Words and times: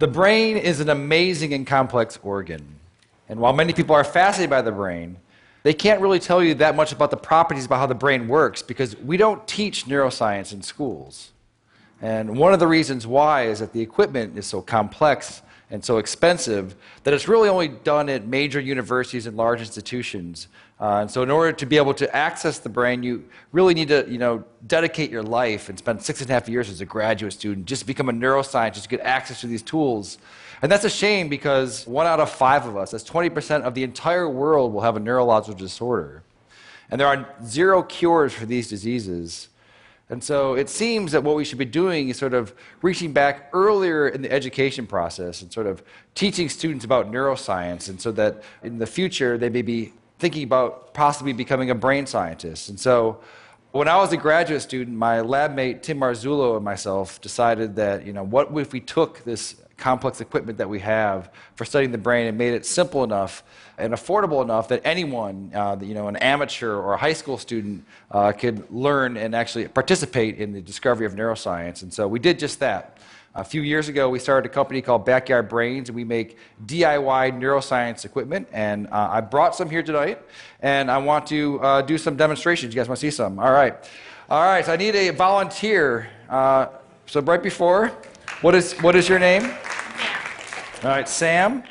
The 0.00 0.08
brain 0.08 0.56
is 0.56 0.80
an 0.80 0.88
amazing 0.88 1.52
and 1.52 1.66
complex 1.66 2.18
organ. 2.22 2.66
And 3.28 3.38
while 3.38 3.52
many 3.52 3.74
people 3.74 3.94
are 3.94 4.02
fascinated 4.02 4.48
by 4.48 4.62
the 4.62 4.72
brain, 4.72 5.18
they 5.62 5.74
can't 5.74 6.00
really 6.00 6.18
tell 6.18 6.42
you 6.42 6.54
that 6.54 6.74
much 6.74 6.90
about 6.90 7.10
the 7.10 7.18
properties 7.18 7.66
about 7.66 7.80
how 7.80 7.86
the 7.86 7.94
brain 7.94 8.26
works 8.26 8.62
because 8.62 8.96
we 8.96 9.18
don't 9.18 9.46
teach 9.46 9.84
neuroscience 9.84 10.54
in 10.54 10.62
schools. 10.62 11.32
And 12.00 12.38
one 12.38 12.54
of 12.54 12.60
the 12.60 12.66
reasons 12.66 13.06
why 13.06 13.42
is 13.42 13.58
that 13.58 13.74
the 13.74 13.82
equipment 13.82 14.38
is 14.38 14.46
so 14.46 14.62
complex 14.62 15.42
and 15.70 15.84
so 15.84 15.98
expensive 15.98 16.74
that 17.04 17.14
it's 17.14 17.28
really 17.28 17.48
only 17.48 17.68
done 17.68 18.08
at 18.08 18.26
major 18.26 18.60
universities 18.60 19.26
and 19.26 19.36
large 19.36 19.60
institutions. 19.60 20.48
Uh, 20.80 21.00
and 21.02 21.10
so, 21.10 21.22
in 21.22 21.30
order 21.30 21.52
to 21.52 21.66
be 21.66 21.76
able 21.76 21.94
to 21.94 22.16
access 22.16 22.58
the 22.58 22.68
brain, 22.68 23.02
you 23.02 23.24
really 23.52 23.74
need 23.74 23.88
to, 23.88 24.04
you 24.08 24.18
know, 24.18 24.42
dedicate 24.66 25.10
your 25.10 25.22
life 25.22 25.68
and 25.68 25.78
spend 25.78 26.02
six 26.02 26.20
and 26.20 26.30
a 26.30 26.32
half 26.32 26.48
years 26.48 26.70
as 26.70 26.80
a 26.80 26.86
graduate 26.86 27.32
student 27.32 27.66
just 27.66 27.82
to 27.82 27.86
become 27.86 28.08
a 28.08 28.12
neuroscientist 28.12 28.82
to 28.82 28.88
get 28.88 29.00
access 29.00 29.42
to 29.42 29.46
these 29.46 29.62
tools. 29.62 30.18
And 30.62 30.70
that's 30.70 30.84
a 30.84 30.90
shame 30.90 31.28
because 31.28 31.86
one 31.86 32.06
out 32.06 32.20
of 32.20 32.30
five 32.30 32.66
of 32.66 32.76
us, 32.76 32.90
that's 32.90 33.08
20% 33.08 33.62
of 33.62 33.74
the 33.74 33.82
entire 33.82 34.28
world, 34.28 34.72
will 34.72 34.82
have 34.82 34.96
a 34.96 35.00
neurological 35.00 35.54
disorder. 35.54 36.22
And 36.90 37.00
there 37.00 37.06
are 37.06 37.28
zero 37.44 37.82
cures 37.82 38.32
for 38.32 38.46
these 38.46 38.68
diseases. 38.68 39.48
And 40.10 40.22
so 40.22 40.54
it 40.54 40.68
seems 40.68 41.12
that 41.12 41.22
what 41.22 41.36
we 41.36 41.44
should 41.44 41.58
be 41.58 41.64
doing 41.64 42.08
is 42.08 42.18
sort 42.18 42.34
of 42.34 42.52
reaching 42.82 43.12
back 43.12 43.48
earlier 43.52 44.08
in 44.08 44.22
the 44.22 44.30
education 44.30 44.86
process 44.86 45.40
and 45.40 45.52
sort 45.52 45.68
of 45.68 45.82
teaching 46.14 46.48
students 46.48 46.84
about 46.84 47.10
neuroscience, 47.10 47.88
and 47.88 48.00
so 48.00 48.10
that 48.12 48.42
in 48.62 48.78
the 48.78 48.86
future 48.86 49.38
they 49.38 49.48
may 49.48 49.62
be 49.62 49.92
thinking 50.18 50.42
about 50.42 50.92
possibly 50.92 51.32
becoming 51.32 51.70
a 51.70 51.74
brain 51.74 52.06
scientist. 52.06 52.68
And 52.68 52.78
so 52.78 53.20
when 53.70 53.86
I 53.86 53.96
was 53.96 54.12
a 54.12 54.16
graduate 54.16 54.62
student, 54.62 54.96
my 54.96 55.20
lab 55.20 55.54
mate 55.54 55.82
Tim 55.82 56.00
Marzullo 56.00 56.56
and 56.56 56.64
myself 56.64 57.20
decided 57.20 57.76
that, 57.76 58.04
you 58.04 58.12
know, 58.12 58.24
what 58.24 58.48
if 58.58 58.72
we 58.72 58.80
took 58.80 59.22
this 59.24 59.56
complex 59.80 60.20
equipment 60.20 60.58
that 60.58 60.68
we 60.68 60.78
have 60.78 61.30
for 61.56 61.64
studying 61.64 61.90
the 61.90 61.98
brain 61.98 62.26
and 62.26 62.38
made 62.38 62.54
it 62.54 62.64
simple 62.64 63.02
enough 63.02 63.42
and 63.78 63.92
affordable 63.92 64.42
enough 64.42 64.68
that 64.68 64.82
anyone, 64.84 65.50
uh, 65.54 65.76
you 65.80 65.94
know, 65.94 66.06
an 66.06 66.16
amateur 66.16 66.76
or 66.76 66.92
a 66.92 66.96
high 66.96 67.14
school 67.14 67.38
student, 67.38 67.84
uh, 68.10 68.30
could 68.30 68.70
learn 68.70 69.16
and 69.16 69.34
actually 69.34 69.66
participate 69.66 70.38
in 70.38 70.52
the 70.52 70.60
discovery 70.60 71.06
of 71.06 71.14
neuroscience. 71.14 71.82
And 71.82 71.92
so 71.92 72.06
we 72.06 72.18
did 72.18 72.38
just 72.38 72.60
that. 72.60 72.98
A 73.34 73.44
few 73.44 73.62
years 73.62 73.88
ago, 73.88 74.10
we 74.10 74.18
started 74.18 74.50
a 74.50 74.52
company 74.52 74.82
called 74.82 75.04
Backyard 75.04 75.48
Brains, 75.48 75.88
and 75.88 75.94
we 75.94 76.02
make 76.02 76.36
DIY 76.66 77.40
neuroscience 77.40 78.04
equipment. 78.04 78.48
And 78.52 78.88
uh, 78.88 79.08
I 79.12 79.20
brought 79.20 79.54
some 79.54 79.70
here 79.70 79.84
tonight, 79.84 80.20
and 80.60 80.90
I 80.90 80.98
want 80.98 81.28
to 81.28 81.60
uh, 81.60 81.82
do 81.82 81.96
some 81.96 82.16
demonstrations. 82.16 82.74
You 82.74 82.80
guys 82.80 82.88
want 82.88 82.98
to 82.98 83.06
see 83.06 83.12
some? 83.12 83.38
All 83.38 83.52
right. 83.52 83.76
All 84.28 84.42
right, 84.42 84.64
so 84.66 84.72
I 84.72 84.76
need 84.76 84.96
a 84.96 85.10
volunteer. 85.10 86.08
Uh, 86.28 86.66
so, 87.06 87.20
right 87.20 87.42
before, 87.42 87.92
what 88.42 88.54
is, 88.54 88.74
what 88.80 88.96
is 88.96 89.08
your 89.08 89.18
name? 89.18 89.52
All 90.82 90.88
right, 90.88 91.06
Sam. 91.06 91.62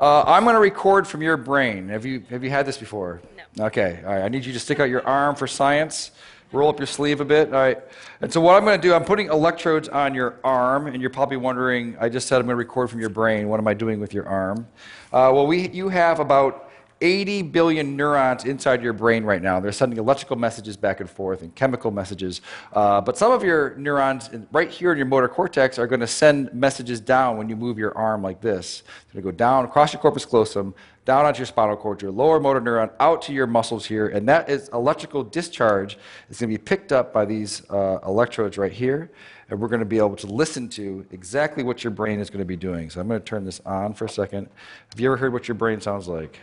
Uh, 0.00 0.24
I'm 0.26 0.42
going 0.42 0.56
to 0.56 0.60
record 0.60 1.06
from 1.06 1.22
your 1.22 1.36
brain. 1.36 1.88
Have 1.88 2.04
you, 2.04 2.24
have 2.30 2.42
you 2.42 2.50
had 2.50 2.66
this 2.66 2.76
before? 2.76 3.22
No. 3.56 3.66
Okay. 3.66 4.02
All 4.04 4.12
right. 4.12 4.24
I 4.24 4.28
need 4.28 4.44
you 4.44 4.52
to 4.54 4.58
stick 4.58 4.80
out 4.80 4.90
your 4.90 5.06
arm 5.06 5.36
for 5.36 5.46
science. 5.46 6.10
Roll 6.50 6.68
up 6.68 6.80
your 6.80 6.88
sleeve 6.88 7.20
a 7.20 7.24
bit. 7.24 7.54
All 7.54 7.60
right. 7.60 7.78
And 8.20 8.32
so, 8.32 8.40
what 8.40 8.56
I'm 8.56 8.64
going 8.64 8.80
to 8.80 8.82
do, 8.82 8.92
I'm 8.92 9.04
putting 9.04 9.28
electrodes 9.28 9.88
on 9.88 10.14
your 10.14 10.40
arm, 10.42 10.88
and 10.88 11.00
you're 11.00 11.10
probably 11.10 11.36
wondering, 11.36 11.96
I 12.00 12.08
just 12.08 12.26
said 12.26 12.40
I'm 12.40 12.46
going 12.46 12.54
to 12.54 12.58
record 12.58 12.90
from 12.90 12.98
your 12.98 13.08
brain. 13.08 13.48
What 13.48 13.60
am 13.60 13.68
I 13.68 13.74
doing 13.74 14.00
with 14.00 14.12
your 14.12 14.26
arm? 14.26 14.66
Uh, 15.12 15.30
well, 15.32 15.46
we, 15.46 15.68
you 15.68 15.88
have 15.88 16.18
about 16.18 16.65
80 17.00 17.42
billion 17.42 17.96
neurons 17.96 18.44
inside 18.44 18.82
your 18.82 18.94
brain 18.94 19.24
right 19.24 19.42
now. 19.42 19.60
They're 19.60 19.72
sending 19.72 19.98
electrical 19.98 20.36
messages 20.36 20.76
back 20.76 21.00
and 21.00 21.10
forth 21.10 21.42
and 21.42 21.54
chemical 21.54 21.90
messages. 21.90 22.40
Uh, 22.72 23.00
but 23.00 23.18
some 23.18 23.32
of 23.32 23.42
your 23.42 23.74
neurons 23.76 24.28
in, 24.28 24.46
right 24.50 24.70
here 24.70 24.92
in 24.92 24.98
your 24.98 25.06
motor 25.06 25.28
cortex 25.28 25.78
are 25.78 25.86
going 25.86 26.00
to 26.00 26.06
send 26.06 26.52
messages 26.54 27.00
down 27.00 27.36
when 27.36 27.48
you 27.48 27.56
move 27.56 27.78
your 27.78 27.96
arm 27.96 28.22
like 28.22 28.40
this. 28.40 28.82
It's 29.02 29.12
going 29.12 29.22
to 29.22 29.30
go 29.30 29.36
down 29.36 29.64
across 29.66 29.92
your 29.92 30.00
corpus 30.00 30.24
callosum, 30.24 30.74
down 31.04 31.26
onto 31.26 31.38
your 31.38 31.46
spinal 31.46 31.76
cord, 31.76 32.00
your 32.00 32.10
lower 32.10 32.40
motor 32.40 32.60
neuron, 32.60 32.90
out 32.98 33.20
to 33.22 33.32
your 33.32 33.46
muscles 33.46 33.84
here. 33.84 34.08
And 34.08 34.26
that 34.28 34.48
is 34.48 34.68
electrical 34.70 35.22
discharge 35.22 35.98
is 36.30 36.40
going 36.40 36.50
to 36.50 36.58
be 36.58 36.62
picked 36.62 36.92
up 36.92 37.12
by 37.12 37.26
these 37.26 37.68
uh, 37.68 37.98
electrodes 38.06 38.56
right 38.56 38.72
here. 38.72 39.10
And 39.50 39.60
we're 39.60 39.68
going 39.68 39.80
to 39.80 39.86
be 39.86 39.98
able 39.98 40.16
to 40.16 40.26
listen 40.26 40.68
to 40.70 41.06
exactly 41.12 41.62
what 41.62 41.84
your 41.84 41.92
brain 41.92 42.20
is 42.20 42.30
going 42.30 42.40
to 42.40 42.46
be 42.46 42.56
doing. 42.56 42.88
So 42.90 43.00
I'm 43.00 43.06
going 43.06 43.20
to 43.20 43.24
turn 43.24 43.44
this 43.44 43.60
on 43.66 43.92
for 43.92 44.06
a 44.06 44.08
second. 44.08 44.48
Have 44.90 44.98
you 44.98 45.06
ever 45.06 45.16
heard 45.16 45.32
what 45.32 45.46
your 45.46 45.54
brain 45.54 45.80
sounds 45.80 46.08
like? 46.08 46.40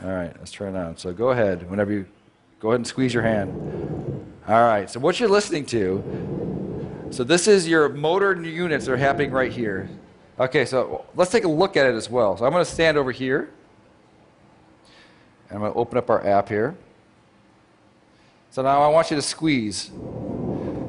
All 0.00 0.10
right, 0.10 0.34
let's 0.38 0.52
turn 0.52 0.74
it 0.74 0.78
on. 0.78 0.96
So 0.96 1.12
go 1.12 1.30
ahead, 1.30 1.68
whenever 1.68 1.92
you 1.92 2.06
go 2.60 2.68
ahead 2.68 2.80
and 2.80 2.86
squeeze 2.86 3.12
your 3.12 3.22
hand. 3.22 3.52
All 4.48 4.62
right, 4.62 4.88
so 4.88 4.98
what 5.00 5.20
you're 5.20 5.28
listening 5.28 5.66
to, 5.66 7.08
so 7.10 7.24
this 7.24 7.46
is 7.46 7.68
your 7.68 7.88
motor 7.88 8.40
units 8.40 8.86
that 8.86 8.92
are 8.92 8.96
happening 8.96 9.30
right 9.30 9.52
here. 9.52 9.88
Okay, 10.40 10.64
so 10.64 11.04
let's 11.14 11.30
take 11.30 11.44
a 11.44 11.48
look 11.48 11.76
at 11.76 11.86
it 11.86 11.94
as 11.94 12.08
well. 12.08 12.36
So 12.36 12.44
I'm 12.44 12.52
going 12.52 12.64
to 12.64 12.70
stand 12.70 12.96
over 12.96 13.12
here. 13.12 13.50
And 15.48 15.56
I'm 15.56 15.60
going 15.60 15.72
to 15.72 15.78
open 15.78 15.98
up 15.98 16.08
our 16.08 16.26
app 16.26 16.48
here. 16.48 16.74
So 18.50 18.62
now 18.62 18.80
I 18.80 18.88
want 18.88 19.10
you 19.10 19.16
to 19.16 19.22
squeeze. 19.22 19.90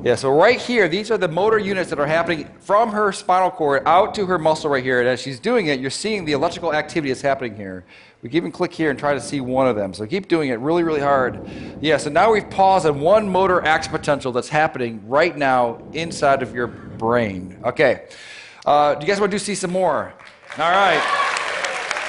Yeah, 0.03 0.15
so 0.15 0.37
right 0.37 0.59
here, 0.59 0.89
these 0.89 1.11
are 1.11 1.17
the 1.17 1.29
motor 1.29 1.57
units 1.57 1.89
that 1.89 1.97
are 1.97 2.05
happening 2.05 2.49
from 2.59 2.91
her 2.91 3.13
spinal 3.13 3.49
cord 3.49 3.83
out 3.85 4.13
to 4.15 4.25
her 4.25 4.37
muscle 4.37 4.69
right 4.69 4.83
here. 4.83 4.99
And 4.99 5.07
as 5.07 5.21
she's 5.21 5.39
doing 5.39 5.67
it, 5.67 5.79
you're 5.79 5.89
seeing 5.89 6.25
the 6.25 6.33
electrical 6.33 6.73
activity 6.73 7.09
that's 7.09 7.21
happening 7.21 7.55
here. 7.55 7.85
We 8.21 8.27
can 8.27 8.35
even 8.35 8.51
click 8.51 8.73
here 8.73 8.89
and 8.89 8.99
try 8.99 9.13
to 9.13 9.21
see 9.21 9.39
one 9.39 9.65
of 9.65 9.77
them. 9.77 9.93
So 9.93 10.05
keep 10.05 10.27
doing 10.27 10.49
it 10.49 10.59
really, 10.59 10.83
really 10.83 10.99
hard. 10.99 11.49
Yeah, 11.79 11.95
so 11.95 12.09
now 12.09 12.33
we've 12.33 12.49
paused 12.49 12.85
on 12.85 12.99
one 12.99 13.29
motor 13.29 13.65
action 13.65 13.93
potential 13.93 14.33
that's 14.33 14.49
happening 14.49 15.01
right 15.07 15.37
now 15.37 15.81
inside 15.93 16.43
of 16.43 16.53
your 16.53 16.67
brain. 16.67 17.57
Okay. 17.63 18.05
Uh, 18.65 18.95
do 18.95 19.05
you 19.05 19.07
guys 19.07 19.21
want 19.21 19.31
to 19.31 19.39
see 19.39 19.55
some 19.55 19.71
more? 19.71 20.13
All 20.57 20.69
right. 20.69 21.01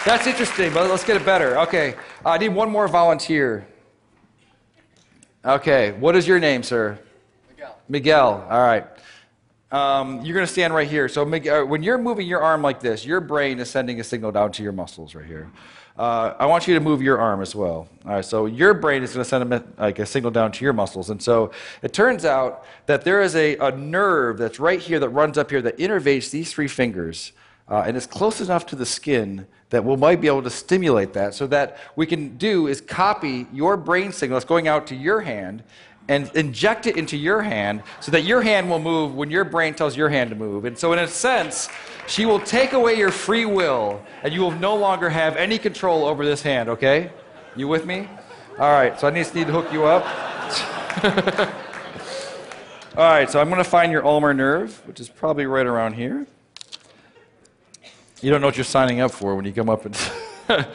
That's 0.05 0.27
interesting, 0.27 0.75
but 0.75 0.91
let's 0.91 1.05
get 1.05 1.15
it 1.17 1.25
better. 1.25 1.61
Okay. 1.61 1.95
Uh, 2.27 2.31
I 2.31 2.39
need 2.39 2.49
one 2.49 2.73
more 2.73 2.89
volunteer. 2.89 3.69
Okay. 5.45 5.93
What 5.93 6.17
is 6.17 6.27
your 6.27 6.41
name, 6.41 6.65
sir? 6.65 6.99
Miguel. 7.65 7.79
Miguel. 7.89 8.47
All 8.51 8.61
right. 8.61 8.87
Um, 9.71 10.25
you're 10.25 10.35
going 10.35 10.47
to 10.47 10.53
stand 10.53 10.73
right 10.73 10.89
here. 10.89 11.09
So 11.09 11.25
Miguel, 11.25 11.63
uh, 11.63 11.65
when 11.65 11.83
you're 11.83 11.99
moving 11.99 12.27
your 12.27 12.41
arm 12.41 12.63
like 12.63 12.81
this, 12.81 13.05
your 13.05 13.21
brain 13.21 13.59
is 13.59 13.69
sending 13.69 13.99
a 13.99 14.05
signal 14.05 14.31
down 14.31 14.53
to 14.53 14.63
your 14.63 14.73
muscles 14.73 15.15
right 15.15 15.27
here. 15.27 15.51
Uh, 15.97 16.35
I 16.39 16.47
want 16.47 16.67
you 16.67 16.75
to 16.75 16.81
move 16.81 17.03
your 17.03 17.19
arm 17.19 17.41
as 17.41 17.55
well. 17.55 17.89
All 18.05 18.13
right, 18.13 18.25
so 18.25 18.47
your 18.47 18.75
brain 18.75 19.03
is 19.03 19.15
going 19.15 19.23
to 19.25 19.29
send 19.29 19.53
a, 19.53 19.65
like 19.79 19.99
a 20.01 20.07
signal 20.07 20.33
down 20.33 20.51
to 20.53 20.65
your 20.65 20.73
muscles. 20.73 21.11
And 21.11 21.23
so 21.23 21.53
it 21.83 21.93
turns 21.93 22.25
out 22.25 22.65
that 22.87 23.03
there 23.03 23.23
is 23.23 23.37
a, 23.37 23.57
a 23.57 23.71
nerve 23.73 24.39
that's 24.39 24.59
right 24.59 24.81
here 24.81 24.99
that 24.99 25.09
runs 25.11 25.39
up 25.39 25.51
here 25.51 25.63
that 25.63 25.79
innervates 25.79 26.31
these 26.31 26.53
three 26.53 26.69
fingers. 26.69 27.33
Uh, 27.69 27.85
and 27.87 27.97
it's 27.97 28.07
close 28.07 28.41
enough 28.41 28.67
to 28.67 28.77
the 28.77 28.87
skin 28.87 29.47
that 29.71 29.85
we 29.85 29.97
might 29.97 30.21
be 30.21 30.27
able 30.27 30.43
to 30.43 30.51
stimulate 30.51 31.15
that 31.15 31.35
so 31.35 31.47
that 31.47 31.79
we 31.97 32.07
can 32.07 32.37
do 32.37 32.67
is 32.67 32.81
copy 32.81 33.47
your 33.53 33.77
brain 33.77 34.13
signal 34.13 34.37
that's 34.37 34.45
going 34.45 34.69
out 34.69 34.87
to 34.89 34.95
your 34.95 35.21
hand 35.21 35.63
and 36.09 36.31
inject 36.35 36.87
it 36.87 36.97
into 36.97 37.17
your 37.17 37.43
hand 37.43 37.83
so 38.01 38.13
that 38.13 38.25
your 38.25 38.43
hand 38.43 38.69
will 38.69 38.79
move 38.79 39.15
when 39.15 39.31
your 39.31 39.45
brain 39.45 39.75
tells 39.75 39.97
your 39.97 40.09
hand 40.09 40.31
to 40.31 40.37
move. 40.37 40.65
And 40.65 40.79
so, 40.79 40.93
in 40.93 40.99
a 40.99 41.09
sense, 41.09 41.69
she 42.07 42.27
will 42.27 42.41
take 42.41 42.73
away 42.73 42.95
your 42.95 43.11
free 43.11 43.47
will 43.47 44.03
and 44.23 44.33
you 44.33 44.41
will 44.41 44.51
no 44.53 44.77
longer 44.77 45.09
have 45.09 45.37
any 45.37 45.59
control 45.59 46.05
over 46.05 46.25
this 46.25 46.43
hand, 46.43 46.69
okay? 46.69 47.11
You 47.57 47.69
with 47.69 47.87
me? 47.87 48.09
All 48.59 48.71
right, 48.73 48.99
so 49.01 49.09
I 49.09 49.11
just 49.11 49.35
need 49.35 49.47
to 49.47 49.53
hook 49.53 49.73
you 49.73 49.85
up. 49.85 50.05
All 52.97 53.11
right, 53.11 53.29
so 53.29 53.41
I'm 53.41 53.49
going 53.49 53.63
to 53.63 53.69
find 53.69 53.91
your 53.91 54.07
ulnar 54.07 54.33
nerve, 54.35 54.81
which 54.87 55.01
is 55.01 55.09
probably 55.09 55.47
right 55.47 55.67
around 55.67 55.95
here. 55.95 56.27
You 58.21 58.31
don't 58.31 58.41
know 58.41 58.47
what 58.47 58.57
you're 58.57 58.65
signing 58.65 59.01
up 59.01 59.11
for 59.11 59.35
when 59.35 59.45
you 59.45 59.53
come 59.53 59.69
up 59.69 59.85
and. 59.85 59.97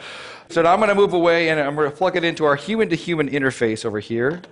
so 0.50 0.62
now 0.62 0.72
I'm 0.72 0.78
going 0.78 0.88
to 0.88 0.94
move 0.94 1.14
away 1.14 1.48
and 1.48 1.58
I'm 1.58 1.74
going 1.74 1.90
to 1.90 1.96
plug 1.96 2.16
it 2.16 2.24
into 2.24 2.44
our 2.44 2.56
human 2.56 2.88
to 2.90 2.96
human 2.96 3.30
interface 3.30 3.84
over 3.84 4.00
here. 4.00 4.42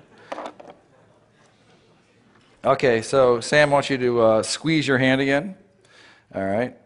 Okay, 2.68 3.00
so 3.00 3.40
Sam 3.40 3.70
wants 3.70 3.88
you 3.88 3.96
to 3.96 4.20
uh, 4.20 4.42
squeeze 4.42 4.86
your 4.86 4.98
hand 4.98 5.22
again. 5.22 5.56
All 6.34 6.44
right. 6.44 6.76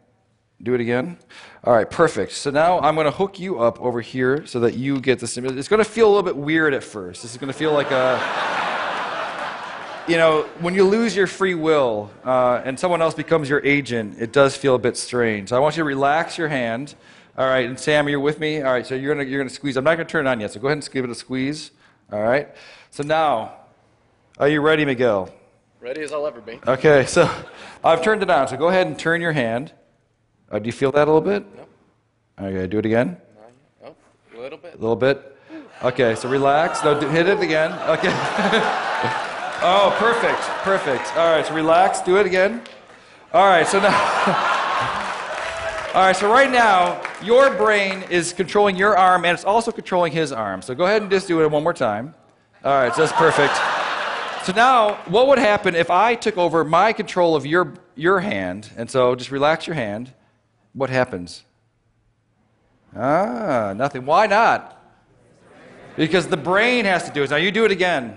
Do 0.63 0.75
it 0.75 0.81
again. 0.81 1.19
All 1.65 1.75
right, 1.75 1.91
perfect. 1.91 2.31
So 2.35 2.53
now 2.53 2.79
I'm 2.79 2.95
going 2.95 3.07
to 3.07 3.11
hook 3.11 3.41
you 3.41 3.59
up 3.59 3.81
over 3.81 4.01
here 4.01 4.47
so 4.47 4.61
that 4.61 4.75
you 4.75 5.01
get 5.01 5.19
the 5.19 5.27
stimulus. 5.27 5.59
It's 5.59 5.67
going 5.67 5.83
to 5.83 5.91
feel 5.91 6.07
a 6.07 6.13
little 6.15 6.23
bit 6.23 6.37
weird 6.37 6.73
at 6.73 6.85
first. 6.85 7.23
This 7.23 7.33
is 7.33 7.37
going 7.37 7.53
to 7.53 7.59
feel 7.59 7.73
like 7.73 7.91
a. 7.91 8.15
You 10.07 10.19
know, 10.19 10.43
when 10.61 10.73
you 10.77 10.85
lose 10.85 11.17
your 11.17 11.27
free 11.27 11.57
will 11.57 12.13
uh, 12.25 12.63
and 12.65 12.79
someone 12.79 13.03
else 13.03 13.15
becomes 13.15 13.49
your 13.49 13.67
agent, 13.67 14.21
it 14.21 14.33
does 14.33 14.57
feel 14.57 14.77
a 14.77 14.79
bit 14.79 14.97
strange. 14.97 15.49
So 15.49 15.57
I 15.57 15.59
want 15.59 15.77
you 15.77 15.81
to 15.81 15.85
relax 15.85 16.39
your 16.39 16.47
hand. 16.47 16.95
All 17.37 17.49
right, 17.49 17.67
and 17.69 17.77
Sam, 17.77 18.09
you're 18.09 18.21
with 18.21 18.39
me? 18.39 18.63
All 18.63 18.73
right, 18.73 18.87
so 18.87 18.95
you're 18.95 19.13
going 19.13 19.27
to 19.27 19.29
you're 19.29 19.41
going 19.41 19.49
to 19.49 19.55
squeeze. 19.55 19.77
I'm 19.77 19.83
not 19.83 19.97
going 19.97 20.07
to 20.07 20.13
turn 20.13 20.29
it 20.29 20.31
on 20.31 20.39
yet, 20.39 20.53
so 20.53 20.61
go 20.61 20.69
ahead 20.69 20.79
and 20.79 20.89
give 20.93 21.05
it 21.05 21.11
a 21.11 21.17
squeeze. 21.17 21.73
All 22.13 22.23
right. 22.23 22.55
So 22.93 23.03
now, 23.03 23.55
are 24.39 24.49
you 24.49 24.61
ready, 24.61 24.85
Miguel? 24.85 25.42
Ready 25.83 26.03
as 26.03 26.13
I'll 26.13 26.29
ever 26.29 26.41
be. 26.41 26.61
Okay, 26.65 27.05
so 27.07 27.29
I've 27.83 28.03
turned 28.03 28.23
it 28.23 28.31
on. 28.31 28.47
So 28.47 28.57
go 28.57 28.69
ahead 28.69 28.87
and 28.87 28.97
turn 28.97 29.21
your 29.21 29.33
hand. 29.33 29.73
Uh, 30.49 30.61
do 30.61 30.67
you 30.67 30.73
feel 30.73 30.93
that 30.93 31.09
a 31.09 31.13
little 31.13 31.21
bit? 31.21 31.45
No. 32.39 32.47
Okay, 32.47 32.69
do 32.69 32.79
it 32.79 32.87
again. 32.87 33.17
Oh, 33.85 33.93
a 34.33 34.41
little 34.41 34.59
bit. 34.59 34.75
A 34.75 34.79
little 34.79 34.95
bit. 34.95 35.37
Okay, 35.83 36.15
so 36.15 36.29
relax. 36.29 36.85
No, 36.85 37.01
do, 37.01 37.09
hit 37.09 37.29
it 37.29 37.41
again. 37.41 37.73
Okay. 37.89 38.11
oh, 39.65 39.93
perfect, 39.99 40.41
perfect. 40.63 41.17
All 41.17 41.33
right, 41.33 41.45
so 41.45 41.53
relax. 41.53 42.01
Do 42.01 42.17
it 42.19 42.27
again. 42.27 42.63
All 43.35 43.49
right, 43.49 43.67
so 43.67 43.81
now. 43.81 43.89
All 45.95 46.03
right, 46.03 46.15
so 46.15 46.31
right 46.31 46.51
now, 46.51 47.03
your 47.25 47.53
brain 47.57 48.05
is 48.09 48.33
controlling 48.33 48.77
your 48.77 48.97
arm 48.97 49.25
and 49.25 49.35
it's 49.35 49.45
also 49.45 49.73
controlling 49.73 50.13
his 50.13 50.31
arm. 50.31 50.63
So 50.63 50.77
go 50.77 50.85
ahead 50.85 51.03
and 51.03 51.11
just 51.11 51.27
do 51.27 51.43
it 51.43 51.51
one 51.51 51.65
more 51.65 51.75
time. 51.75 52.15
All 52.65 52.73
right, 52.73 52.95
so 52.95 53.05
that's 53.05 53.13
perfect. 53.15 53.53
So 54.45 54.53
now, 54.53 54.95
what 55.07 55.29
would 55.29 55.39
happen 55.39 55.77
if 55.77 55.89
I 55.89 56.17
took 56.17 56.37
over 56.37 56.65
my 56.65 56.93
control 56.93 57.37
of 57.37 57.47
your, 57.47 57.75
your 57.95 58.19
hand? 58.19 58.71
And 58.77 58.91
so 58.91 59.15
just 59.15 59.31
relax 59.31 59.69
your 59.69 59.75
hand. 59.75 60.13
What 60.73 60.91
happens? 60.91 61.45
Ah, 62.97 63.73
nothing. 63.77 64.05
Why 64.05 64.27
not? 64.27 64.83
Because 65.97 66.27
the 66.27 66.37
brain 66.37 66.87
has 66.87 67.05
to 67.05 67.13
do 67.13 67.23
it. 67.23 67.31
Now 67.31 67.37
you 67.37 67.53
do 67.53 67.65
it 67.65 67.71
again. 67.71 68.17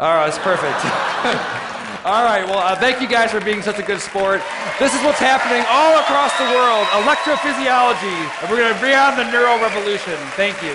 All 0.00 0.12
right, 0.12 0.26
that's 0.26 0.38
perfect. 0.38 0.82
all 2.04 2.24
right, 2.24 2.44
well, 2.44 2.58
uh, 2.58 2.74
thank 2.74 3.00
you 3.00 3.06
guys 3.06 3.30
for 3.30 3.40
being 3.40 3.62
such 3.62 3.78
a 3.78 3.82
good 3.82 4.00
sport. 4.00 4.42
This 4.80 4.94
is 4.94 5.02
what's 5.04 5.20
happening 5.20 5.62
all 5.70 6.00
across 6.00 6.36
the 6.38 6.50
world 6.50 6.86
electrophysiology. 7.06 8.18
And 8.42 8.50
we're 8.50 8.58
going 8.58 8.74
to 8.74 8.80
bring 8.80 8.96
on 8.96 9.16
the 9.16 9.30
neuro 9.30 9.60
revolution. 9.62 10.16
Thank 10.34 10.60
you. 10.62 10.74